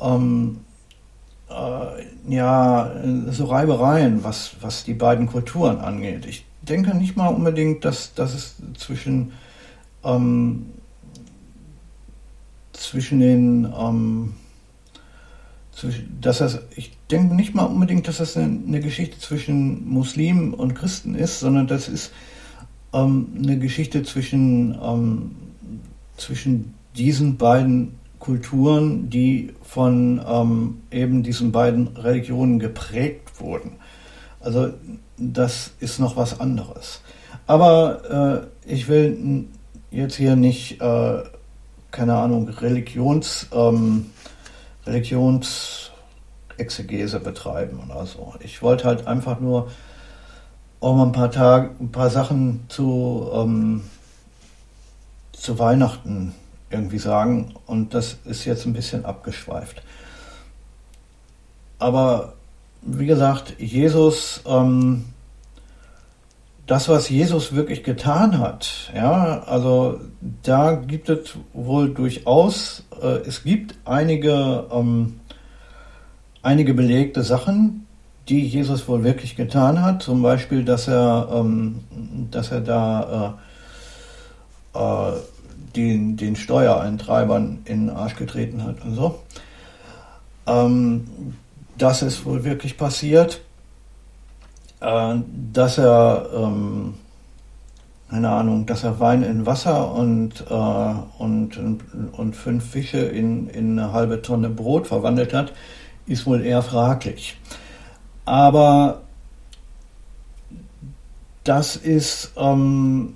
[0.00, 0.60] ähm,
[1.48, 2.92] äh, ja,
[3.30, 6.26] so Reibereien, was, was die beiden Kulturen angeht.
[6.26, 9.32] Ich denke nicht mal unbedingt, dass, dass es zwischen,
[10.04, 10.66] ähm,
[12.72, 14.34] zwischen den ähm,
[16.20, 20.74] dass das, ich denke nicht mal unbedingt, dass das eine, eine Geschichte zwischen Muslimen und
[20.74, 22.12] Christen ist, sondern das ist
[22.92, 25.34] ähm, eine Geschichte zwischen, ähm,
[26.16, 33.72] zwischen diesen beiden Kulturen, die von ähm, eben diesen beiden Religionen geprägt wurden.
[34.40, 34.70] Also
[35.18, 37.02] das ist noch was anderes.
[37.46, 39.44] Aber äh, ich will
[39.90, 41.22] jetzt hier nicht, äh,
[41.90, 44.06] keine Ahnung, Religions, ähm,
[44.86, 48.36] Religionsexegese betreiben oder so.
[48.40, 49.68] Ich wollte halt einfach nur
[50.80, 53.82] auch mal ein paar Tage, ein paar Sachen zu, ähm,
[55.32, 56.32] zu Weihnachten
[56.74, 59.82] irgendwie sagen und das ist jetzt ein bisschen abgeschweift.
[61.78, 62.34] Aber
[62.82, 65.06] wie gesagt, Jesus, ähm,
[66.66, 70.00] das, was Jesus wirklich getan hat, ja, also
[70.42, 75.20] da gibt es wohl durchaus, äh, es gibt einige, ähm,
[76.42, 77.86] einige belegte Sachen,
[78.28, 80.02] die Jesus wohl wirklich getan hat.
[80.02, 81.80] Zum Beispiel, dass er, ähm,
[82.30, 83.38] dass er da
[84.74, 85.12] äh, äh,
[85.76, 89.20] den, den Steuereintreibern in den Arsch getreten hat und so.
[90.46, 91.34] Ähm,
[91.78, 93.40] das ist wohl wirklich passiert.
[94.80, 95.16] Äh,
[95.52, 96.94] dass er, ähm,
[98.10, 101.58] keine Ahnung, dass er Wein in Wasser und, äh, und,
[102.12, 105.52] und fünf Fische in, in eine halbe Tonne Brot verwandelt hat,
[106.06, 107.38] ist wohl eher fraglich.
[108.26, 109.00] Aber
[111.44, 113.14] das ist ähm,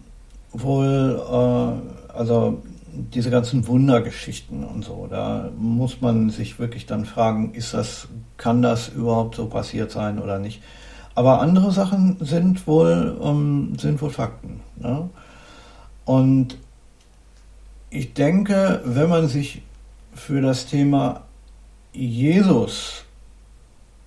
[0.52, 7.54] wohl, äh, also diese ganzen Wundergeschichten und so, da muss man sich wirklich dann fragen,
[7.54, 10.60] ist das, kann das überhaupt so passiert sein oder nicht?
[11.14, 14.60] Aber andere Sachen sind wohl, ähm, sind wohl Fakten.
[14.76, 15.08] Ne?
[16.04, 16.58] Und
[17.90, 19.62] ich denke, wenn man sich
[20.12, 21.22] für das Thema
[21.92, 23.04] Jesus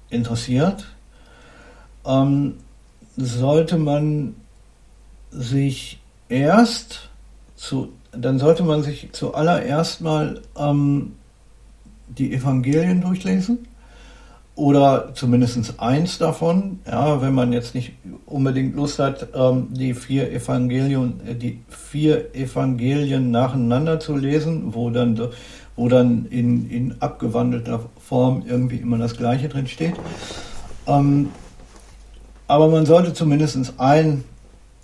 [0.09, 0.87] interessiert,
[2.05, 2.55] ähm,
[3.15, 4.35] sollte man
[5.31, 7.09] sich erst
[7.55, 11.13] zu, dann sollte man sich zuallererst mal ähm,
[12.07, 13.67] die Evangelien durchlesen
[14.55, 17.93] oder zumindest eins davon, ja, wenn man jetzt nicht
[18.25, 24.89] unbedingt Lust hat, ähm, die vier Evangelien, äh, die vier Evangelien nacheinander zu lesen, wo
[24.89, 25.29] dann,
[25.77, 29.95] wo dann in, in abgewandelter Form irgendwie immer das Gleiche drin steht.
[30.85, 31.29] Ähm,
[32.47, 34.25] aber man sollte zumindest ein,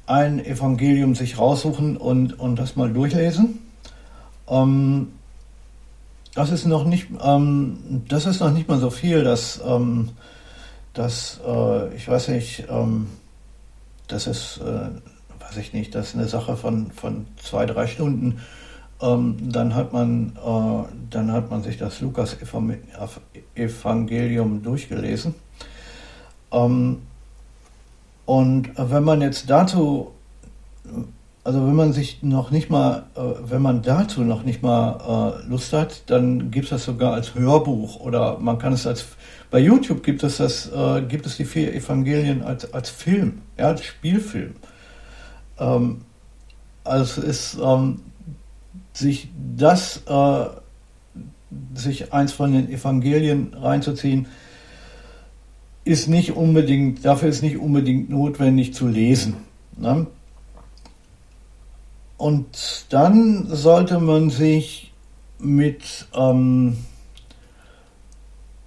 [0.08, 3.60] ein Evangelium sich raussuchen und, und das mal durchlesen.
[4.50, 5.10] Ähm,
[6.34, 10.10] das ist noch nicht, ähm, das ist noch nicht mal so viel, dass, ähm,
[10.94, 13.08] dass äh, ich weiß nicht, ähm,
[14.08, 14.90] das ist, äh,
[15.42, 18.40] weiß ich nicht, das ist eine Sache von, von zwei, drei Stunden.
[19.02, 25.36] Ähm, dann hat man, äh, dann hat man sich das Lukas-Evangelium durchgelesen.
[26.52, 27.02] Ähm,
[28.28, 30.12] und wenn man jetzt dazu
[31.48, 35.48] also wenn man sich noch nicht mal, äh, wenn man dazu noch nicht mal äh,
[35.48, 39.06] Lust hat, dann gibt es das sogar als Hörbuch oder man kann es als
[39.50, 43.68] bei YouTube gibt es das, äh, gibt es die vier Evangelien als, als Film, ja,
[43.68, 44.56] als Spielfilm.
[45.58, 46.02] Ähm,
[46.84, 48.02] also es ist ähm,
[48.92, 50.02] sich das,
[51.76, 54.26] sich eins von den Evangelien reinzuziehen,
[55.88, 59.38] ist nicht unbedingt, dafür ist nicht unbedingt notwendig zu lesen.
[59.78, 60.08] Ne?
[62.18, 64.94] Und dann sollte man sich
[65.40, 66.78] mit, ähm,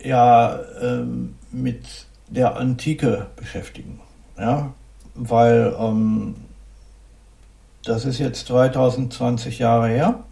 [0.02, 4.00] ja, ähm, mit der Antike beschäftigen.
[4.38, 4.72] Ja?
[5.14, 6.36] Weil ähm,
[7.84, 10.24] das ist jetzt 2020 Jahre her.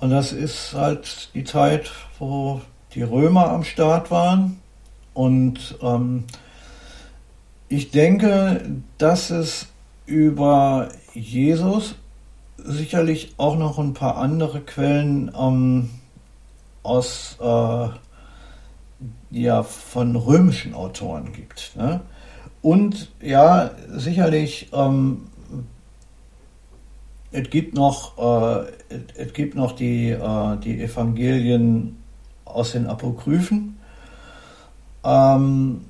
[0.00, 2.60] Und das ist halt die Zeit, wo
[2.94, 4.61] die Römer am Start waren.
[5.14, 6.24] Und ähm,
[7.68, 9.68] ich denke, dass es
[10.06, 11.96] über Jesus
[12.56, 15.90] sicherlich auch noch ein paar andere Quellen ähm,
[16.82, 17.88] aus äh,
[19.30, 21.72] ja von römischen Autoren gibt.
[21.76, 22.00] Ne?
[22.60, 25.28] Und ja, sicherlich ähm,
[27.32, 28.66] es gibt noch, äh,
[29.16, 31.96] es, gibt noch die, äh, die Evangelien
[32.44, 33.71] aus den Apokryphen.
[35.04, 35.82] Ähm,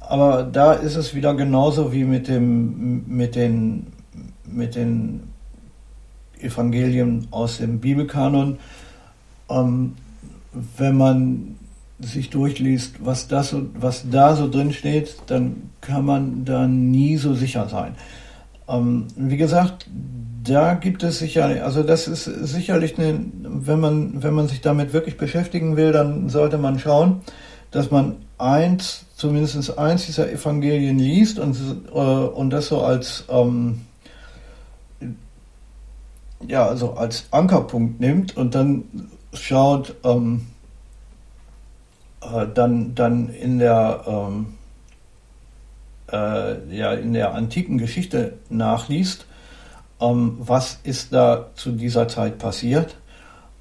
[0.00, 3.88] aber da ist es wieder genauso wie mit, dem, mit, den,
[4.44, 5.24] mit den
[6.40, 8.58] Evangelien aus dem Bibelkanon.
[9.50, 9.94] Ähm,
[10.76, 11.56] wenn man
[11.98, 17.34] sich durchliest, was, das, was da so drin steht, dann kann man da nie so
[17.34, 17.94] sicher sein.
[18.68, 19.88] Ähm, wie gesagt,
[20.44, 24.92] da gibt es sicherlich, also das ist sicherlich eine, wenn man, wenn man sich damit
[24.92, 27.22] wirklich beschäftigen will, dann sollte man schauen,
[27.70, 31.56] dass man eins, zumindest eins dieser Evangelien liest und,
[31.88, 33.82] äh, und das so als, ähm,
[36.46, 38.84] ja, also als Ankerpunkt nimmt und dann
[39.32, 40.46] schaut, ähm,
[42.20, 44.54] äh, dann, dann in der, ähm,
[46.12, 49.26] äh, ja, in der antiken Geschichte nachliest,
[50.00, 52.96] ähm, was ist da zu dieser Zeit passiert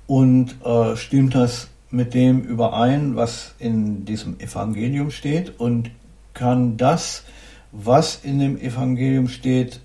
[0.08, 5.92] und äh, stimmt das mit dem überein, was in diesem Evangelium steht und
[6.34, 7.24] kann das,
[7.72, 9.80] was in dem Evangelium steht,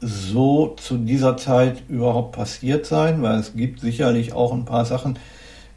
[0.00, 5.18] so zu dieser Zeit überhaupt passiert sein, weil es gibt sicherlich auch ein paar Sachen,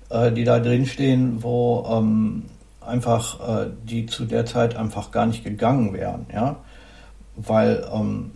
[0.10, 2.44] äh, die da drin stehen, wo ähm,
[2.82, 6.58] einfach äh, die zu der Zeit einfach gar nicht gegangen wären, ja,
[7.38, 8.32] weil ähm,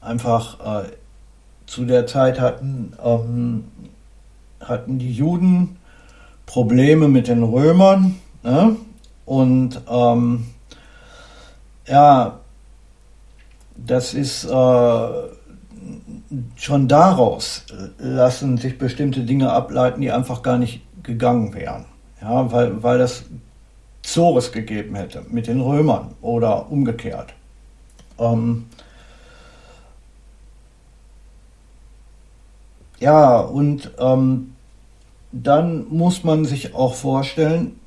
[0.00, 0.88] einfach äh,
[1.66, 3.64] zu der Zeit hatten ähm,
[4.60, 5.76] hatten die Juden
[6.50, 8.74] Probleme mit den Römern ne?
[9.24, 10.46] und ähm,
[11.86, 12.40] ja,
[13.76, 15.08] das ist äh,
[16.56, 17.66] schon daraus
[17.98, 21.84] lassen sich bestimmte Dinge ableiten, die einfach gar nicht gegangen wären.
[22.20, 23.22] Ja, weil, weil das
[24.02, 27.32] Zores gegeben hätte mit den Römern oder umgekehrt.
[28.18, 28.66] Ähm,
[32.98, 34.56] ja, und ähm,
[35.32, 37.78] dann muss man sich auch vorstellen,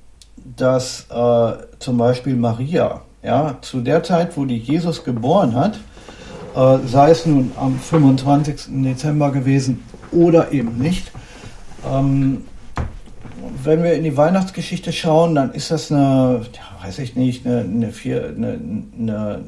[0.57, 5.79] dass äh, zum Beispiel Maria, ja, zu der Zeit, wo die Jesus geboren hat,
[6.55, 8.83] äh, sei es nun am 25.
[8.83, 11.11] Dezember gewesen oder eben nicht,
[11.91, 12.43] ähm,
[13.63, 17.59] wenn wir in die Weihnachtsgeschichte schauen, dann ist das eine, ja, weiß ich nicht, eine,
[17.61, 18.59] eine, eine,
[18.99, 19.39] eine,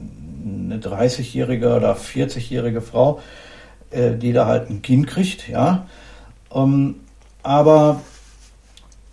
[0.46, 3.20] eine 30-jährige oder 40-jährige Frau,
[3.92, 5.86] äh, die da halt ein Kind kriegt, ja.
[6.54, 6.96] Ähm,
[7.46, 8.02] aber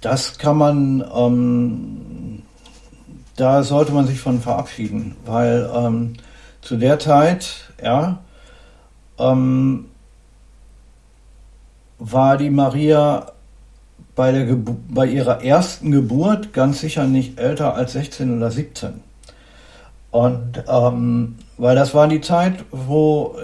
[0.00, 2.42] das kann man, ähm,
[3.36, 6.14] da sollte man sich von verabschieden, weil ähm,
[6.62, 8.18] zu der Zeit, ja,
[9.18, 9.86] ähm,
[11.98, 13.32] war die Maria
[14.14, 14.56] bei, der
[14.88, 19.00] bei ihrer ersten Geburt ganz sicher nicht älter als 16 oder 17.
[20.10, 23.36] Und ähm, weil das war die Zeit, wo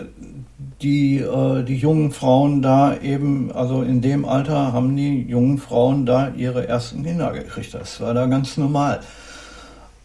[0.82, 6.06] die, äh, die jungen Frauen da eben, also in dem Alter haben die jungen Frauen
[6.06, 7.74] da ihre ersten Kinder gekriegt.
[7.74, 9.00] Das war da ganz normal.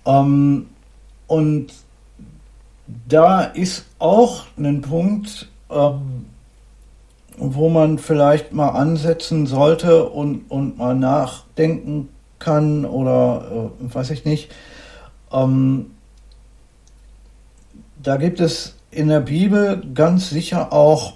[0.05, 0.67] Ähm,
[1.27, 1.67] und
[3.07, 6.25] da ist auch ein Punkt, ähm,
[7.37, 12.09] wo man vielleicht mal ansetzen sollte und, und mal nachdenken
[12.39, 14.51] kann oder äh, weiß ich nicht.
[15.31, 15.91] Ähm,
[18.01, 21.13] da gibt es in der Bibel ganz sicher auch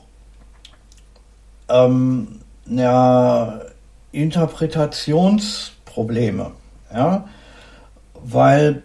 [1.69, 3.61] ähm, ja,
[4.11, 6.51] Interpretationsprobleme,
[6.93, 7.27] ja,
[8.23, 8.83] weil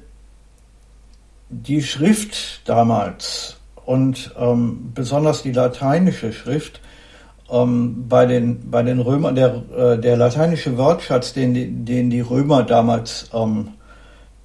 [1.48, 6.80] die Schrift damals und ähm, besonders die lateinische Schrift
[7.50, 12.62] ähm, bei, den, bei den Römern, der, äh, der lateinische Wortschatz, den, den die Römer
[12.62, 13.68] damals, ähm,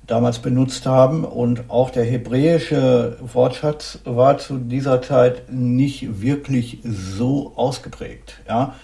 [0.07, 7.51] damals benutzt haben und auch der hebräische Wortschatz war zu dieser Zeit nicht wirklich so
[7.57, 8.39] ausgeprägt.
[8.47, 8.75] Ja?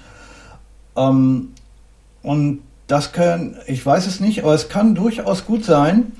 [0.97, 1.53] Ähm,
[2.21, 6.11] und das kann, ich weiß es nicht, aber es kann durchaus gut sein,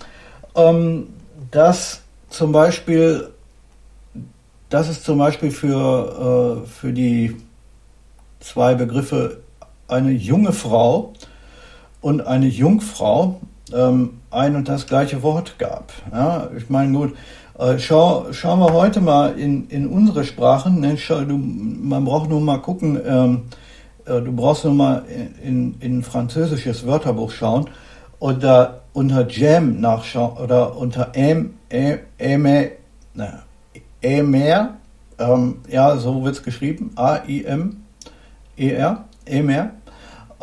[0.56, 1.08] ähm,
[1.52, 3.30] dass zum Beispiel,
[4.70, 7.36] dass es zum Beispiel für, äh, für die
[8.40, 9.42] zwei Begriffe
[9.88, 11.14] eine junge Frau
[12.02, 13.40] und eine Jungfrau
[13.74, 15.92] ähm, ein und das gleiche Wort gab.
[16.12, 17.14] Ja, ich meine, gut,
[17.58, 20.80] äh, schau, schauen wir heute mal in, in unsere Sprachen.
[20.80, 20.98] Ne?
[20.98, 23.42] Schau, du, man braucht nur mal gucken, ähm,
[24.06, 25.04] äh, du brauchst nur mal
[25.44, 27.70] in, in ein französisches Wörterbuch schauen
[28.20, 32.70] oder unter Jam nachschauen oder unter M, E, E,
[34.02, 34.78] Emer,
[35.20, 37.84] ähm, ja, so wird es geschrieben, A-I-M,
[38.58, 39.72] ER, EMR.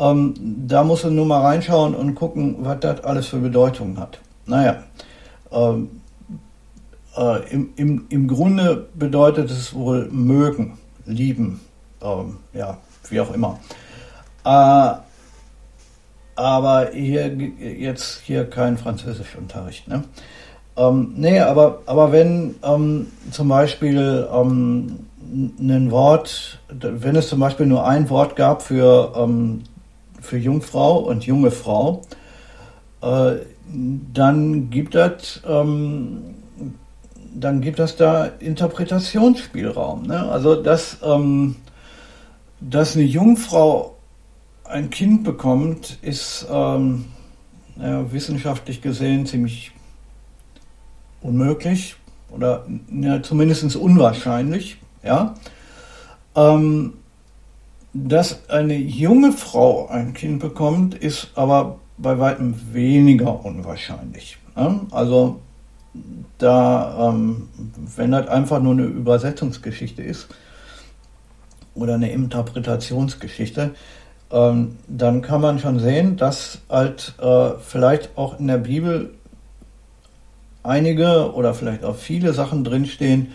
[0.01, 0.33] Ähm,
[0.67, 4.19] da musst du nur mal reinschauen und gucken, was das alles für Bedeutung hat.
[4.47, 4.83] Naja,
[5.51, 6.01] ähm,
[7.15, 10.79] äh, im, im, im Grunde bedeutet es wohl mögen.
[11.05, 11.61] lieben,
[12.01, 12.77] ähm, ja,
[13.09, 13.59] wie auch immer.
[14.43, 14.93] Äh,
[16.35, 19.87] aber hier jetzt hier kein Französischunterricht.
[19.87, 20.03] Ne?
[20.77, 25.05] Ähm, nee, aber, aber wenn ähm, zum Beispiel ähm,
[25.59, 29.63] ein Wort, wenn es zum Beispiel nur ein Wort gab für, ähm,
[30.21, 32.01] für Jungfrau und junge Frau,
[33.01, 33.33] äh,
[34.13, 36.35] dann gibt das ähm,
[37.33, 40.03] dann gibt es da Interpretationsspielraum.
[40.03, 40.29] Ne?
[40.29, 41.55] Also dass, ähm,
[42.59, 43.95] dass eine Jungfrau
[44.65, 47.05] ein Kind bekommt, ist ähm,
[47.77, 49.71] ja, wissenschaftlich gesehen ziemlich
[51.21, 51.95] unmöglich
[52.29, 54.77] oder ja, zumindest unwahrscheinlich.
[55.03, 55.35] Ja?
[56.35, 56.93] Ähm,
[57.93, 64.37] dass eine junge Frau ein Kind bekommt, ist aber bei weitem weniger unwahrscheinlich.
[64.55, 64.79] Ja?
[64.91, 65.39] Also
[66.37, 67.49] da, ähm,
[67.95, 70.27] wenn das einfach nur eine Übersetzungsgeschichte ist
[71.75, 73.71] oder eine Interpretationsgeschichte,
[74.31, 79.13] ähm, dann kann man schon sehen, dass halt äh, vielleicht auch in der Bibel
[80.63, 83.33] einige oder vielleicht auch viele Sachen drinstehen,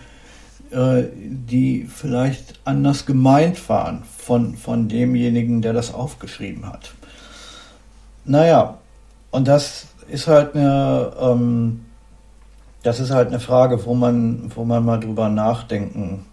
[0.71, 6.93] äh, die vielleicht anders gemeint waren von, von demjenigen, der das aufgeschrieben hat.
[8.25, 8.79] Naja,
[9.31, 11.85] und das ist halt eine, ähm,
[12.83, 16.27] das ist halt eine Frage, wo man, wo man mal drüber nachdenken,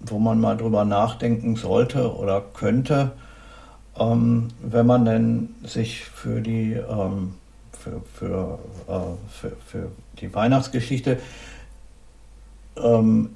[0.00, 3.12] wo man mal drüber nachdenken sollte oder könnte
[3.98, 7.34] ähm, wenn man denn sich für die, ähm,
[7.72, 8.58] für, für,
[8.88, 11.18] äh, für, für, die Weihnachtsgeschichte
[12.82, 13.30] ähm,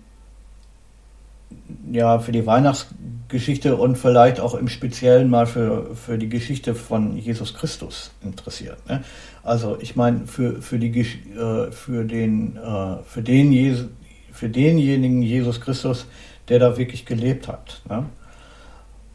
[1.90, 7.16] ja, für die Weihnachtsgeschichte und vielleicht auch im Speziellen mal für, für die Geschichte von
[7.16, 8.86] Jesus Christus interessiert.
[8.88, 9.02] Ne?
[9.42, 13.88] Also ich meine, für, für, äh, für, äh, für,
[14.32, 16.06] für denjenigen Jesus Christus,
[16.48, 17.80] der da wirklich gelebt hat.
[17.88, 18.06] Ne?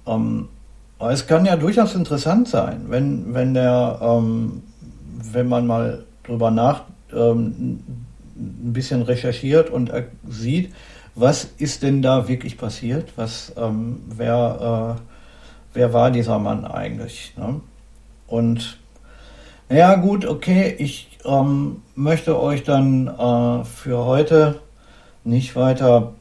[0.07, 0.49] Ähm,
[0.99, 4.63] aber es kann ja durchaus interessant sein, wenn, wenn der, ähm,
[5.31, 7.79] wenn man mal drüber nach, ähm,
[8.35, 9.91] ein bisschen recherchiert und
[10.27, 10.73] sieht,
[11.15, 13.13] was ist denn da wirklich passiert?
[13.15, 15.01] Was, ähm, wer, äh,
[15.73, 17.33] wer war dieser Mann eigentlich?
[17.37, 17.61] Ne?
[18.27, 18.79] Und
[19.69, 24.59] ja gut, okay, ich ähm, möchte euch dann äh, für heute
[25.23, 26.13] nicht weiter,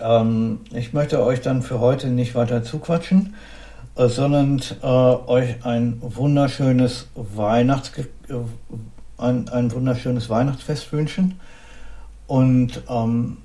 [0.00, 3.34] ähm, ich möchte euch dann für heute nicht weiter zuquatschen.
[3.98, 8.04] Äh, sondern äh, euch ein wunderschönes Weihnachts äh,
[9.18, 11.40] ein, ein wunderschönes Weihnachtsfest wünschen
[12.26, 13.38] und ähm,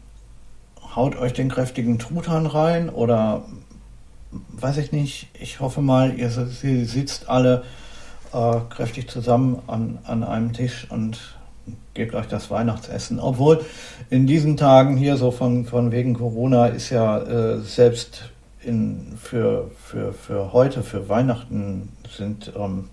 [0.95, 3.43] haut euch den kräftigen Truthahn rein oder
[4.51, 5.30] weiß ich nicht.
[5.39, 6.32] Ich hoffe mal, ihr,
[6.63, 7.63] ihr sitzt alle
[8.34, 11.19] äh, kräftig zusammen an, an einem Tisch und
[11.93, 13.19] gebt euch das Weihnachtsessen.
[13.19, 13.63] Obwohl
[14.09, 19.71] in diesen Tagen hier so von, von wegen Corona ist ja äh, selbst in, für,
[19.78, 22.89] für, für heute, für Weihnachten sind, ähm,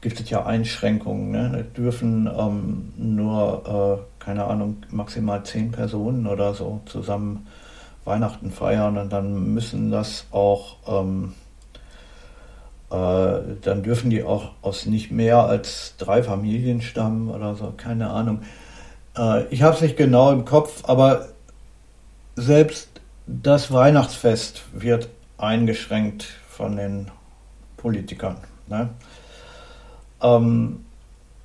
[0.00, 1.30] gibt es ja Einschränkungen.
[1.30, 1.50] Ne?
[1.52, 7.46] Da dürfen ähm, nur, äh, keine Ahnung, maximal zehn Personen oder so zusammen
[8.04, 11.34] Weihnachten feiern und dann müssen das auch, ähm,
[12.90, 18.10] äh, dann dürfen die auch aus nicht mehr als drei Familien stammen oder so, keine
[18.10, 18.42] Ahnung.
[19.18, 21.26] Äh, ich habe es nicht genau im Kopf, aber
[22.36, 22.88] selbst
[23.26, 27.10] das Weihnachtsfest wird eingeschränkt von den
[27.76, 28.36] Politikern.
[28.68, 28.90] Ne?
[30.22, 30.80] Ähm,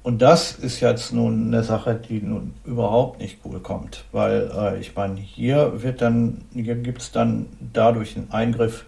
[0.03, 4.79] und das ist jetzt nun eine Sache, die nun überhaupt nicht cool kommt, weil äh,
[4.79, 8.85] ich meine, hier wird dann, hier gibt es dann dadurch einen Eingriff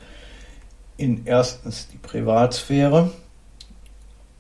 [0.98, 3.12] in erstens die Privatsphäre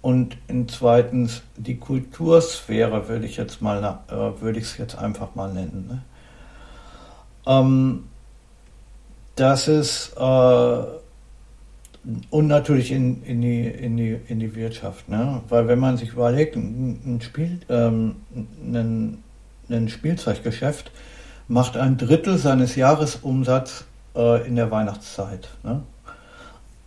[0.01, 5.35] und in zweitens die Kultursphäre, würde ich jetzt mal, äh, würde ich es jetzt einfach
[5.35, 5.87] mal nennen.
[5.87, 6.01] Ne?
[7.45, 8.05] Ähm,
[9.35, 10.83] dass es äh,
[12.29, 15.07] und natürlich in, in, die, in, die, in die Wirtschaft.
[15.07, 15.41] Ne?
[15.47, 18.15] Weil wenn man sich überlegt, ein, Spiel, ähm,
[18.61, 19.23] ein,
[19.69, 20.91] ein Spielzeuggeschäft
[21.47, 23.85] macht ein Drittel seines Jahresumsatzes
[24.15, 25.49] äh, in der Weihnachtszeit.
[25.63, 25.83] Ne?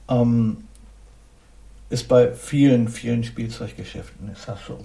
[0.08, 0.64] Ähm,
[1.88, 4.78] ist bei vielen, vielen Spielzeuggeschäften ist das so.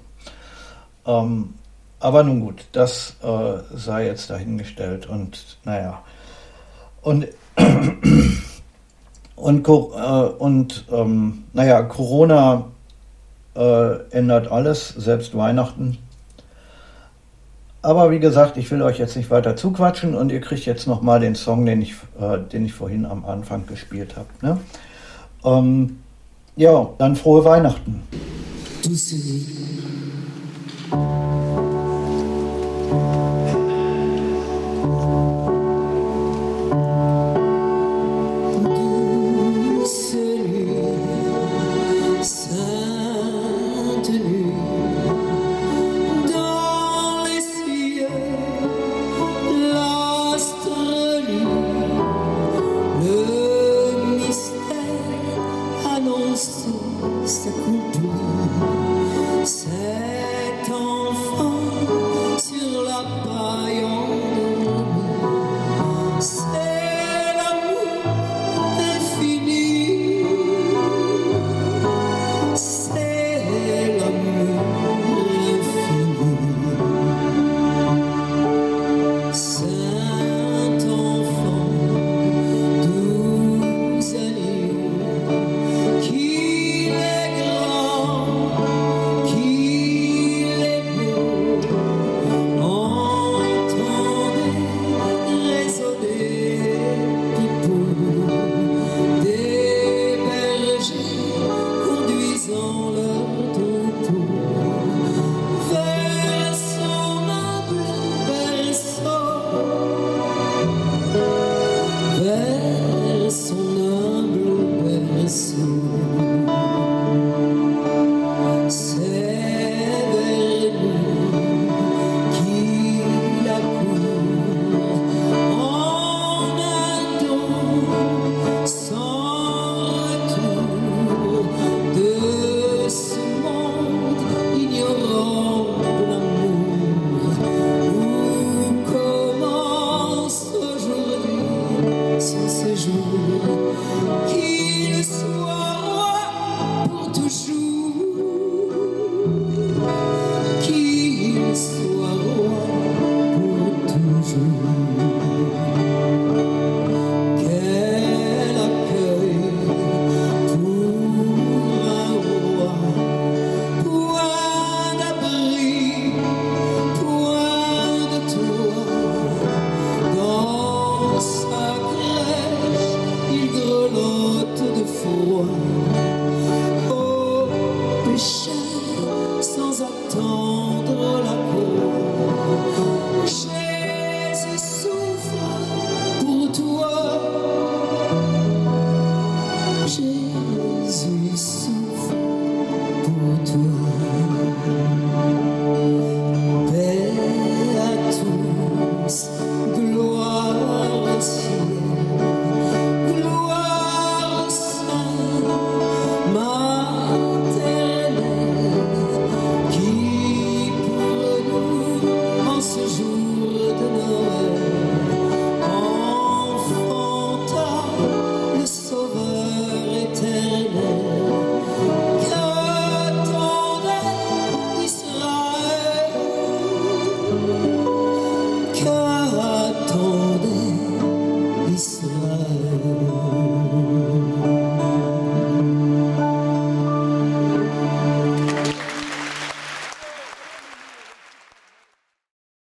[1.06, 1.56] Ähm,
[2.00, 6.04] aber nun gut, das äh, sei jetzt dahingestellt und naja.
[7.02, 7.28] Und
[9.42, 12.66] und, äh, und ähm, naja, Corona
[13.56, 15.98] äh, ändert alles, selbst Weihnachten.
[17.82, 21.20] Aber wie gesagt, ich will euch jetzt nicht weiter zuquatschen und ihr kriegt jetzt nochmal
[21.20, 24.28] den Song, den ich, äh, den ich vorhin am Anfang gespielt habe.
[24.42, 24.60] Ne?
[25.44, 25.98] Ähm,
[26.56, 28.04] ja, dann frohe Weihnachten.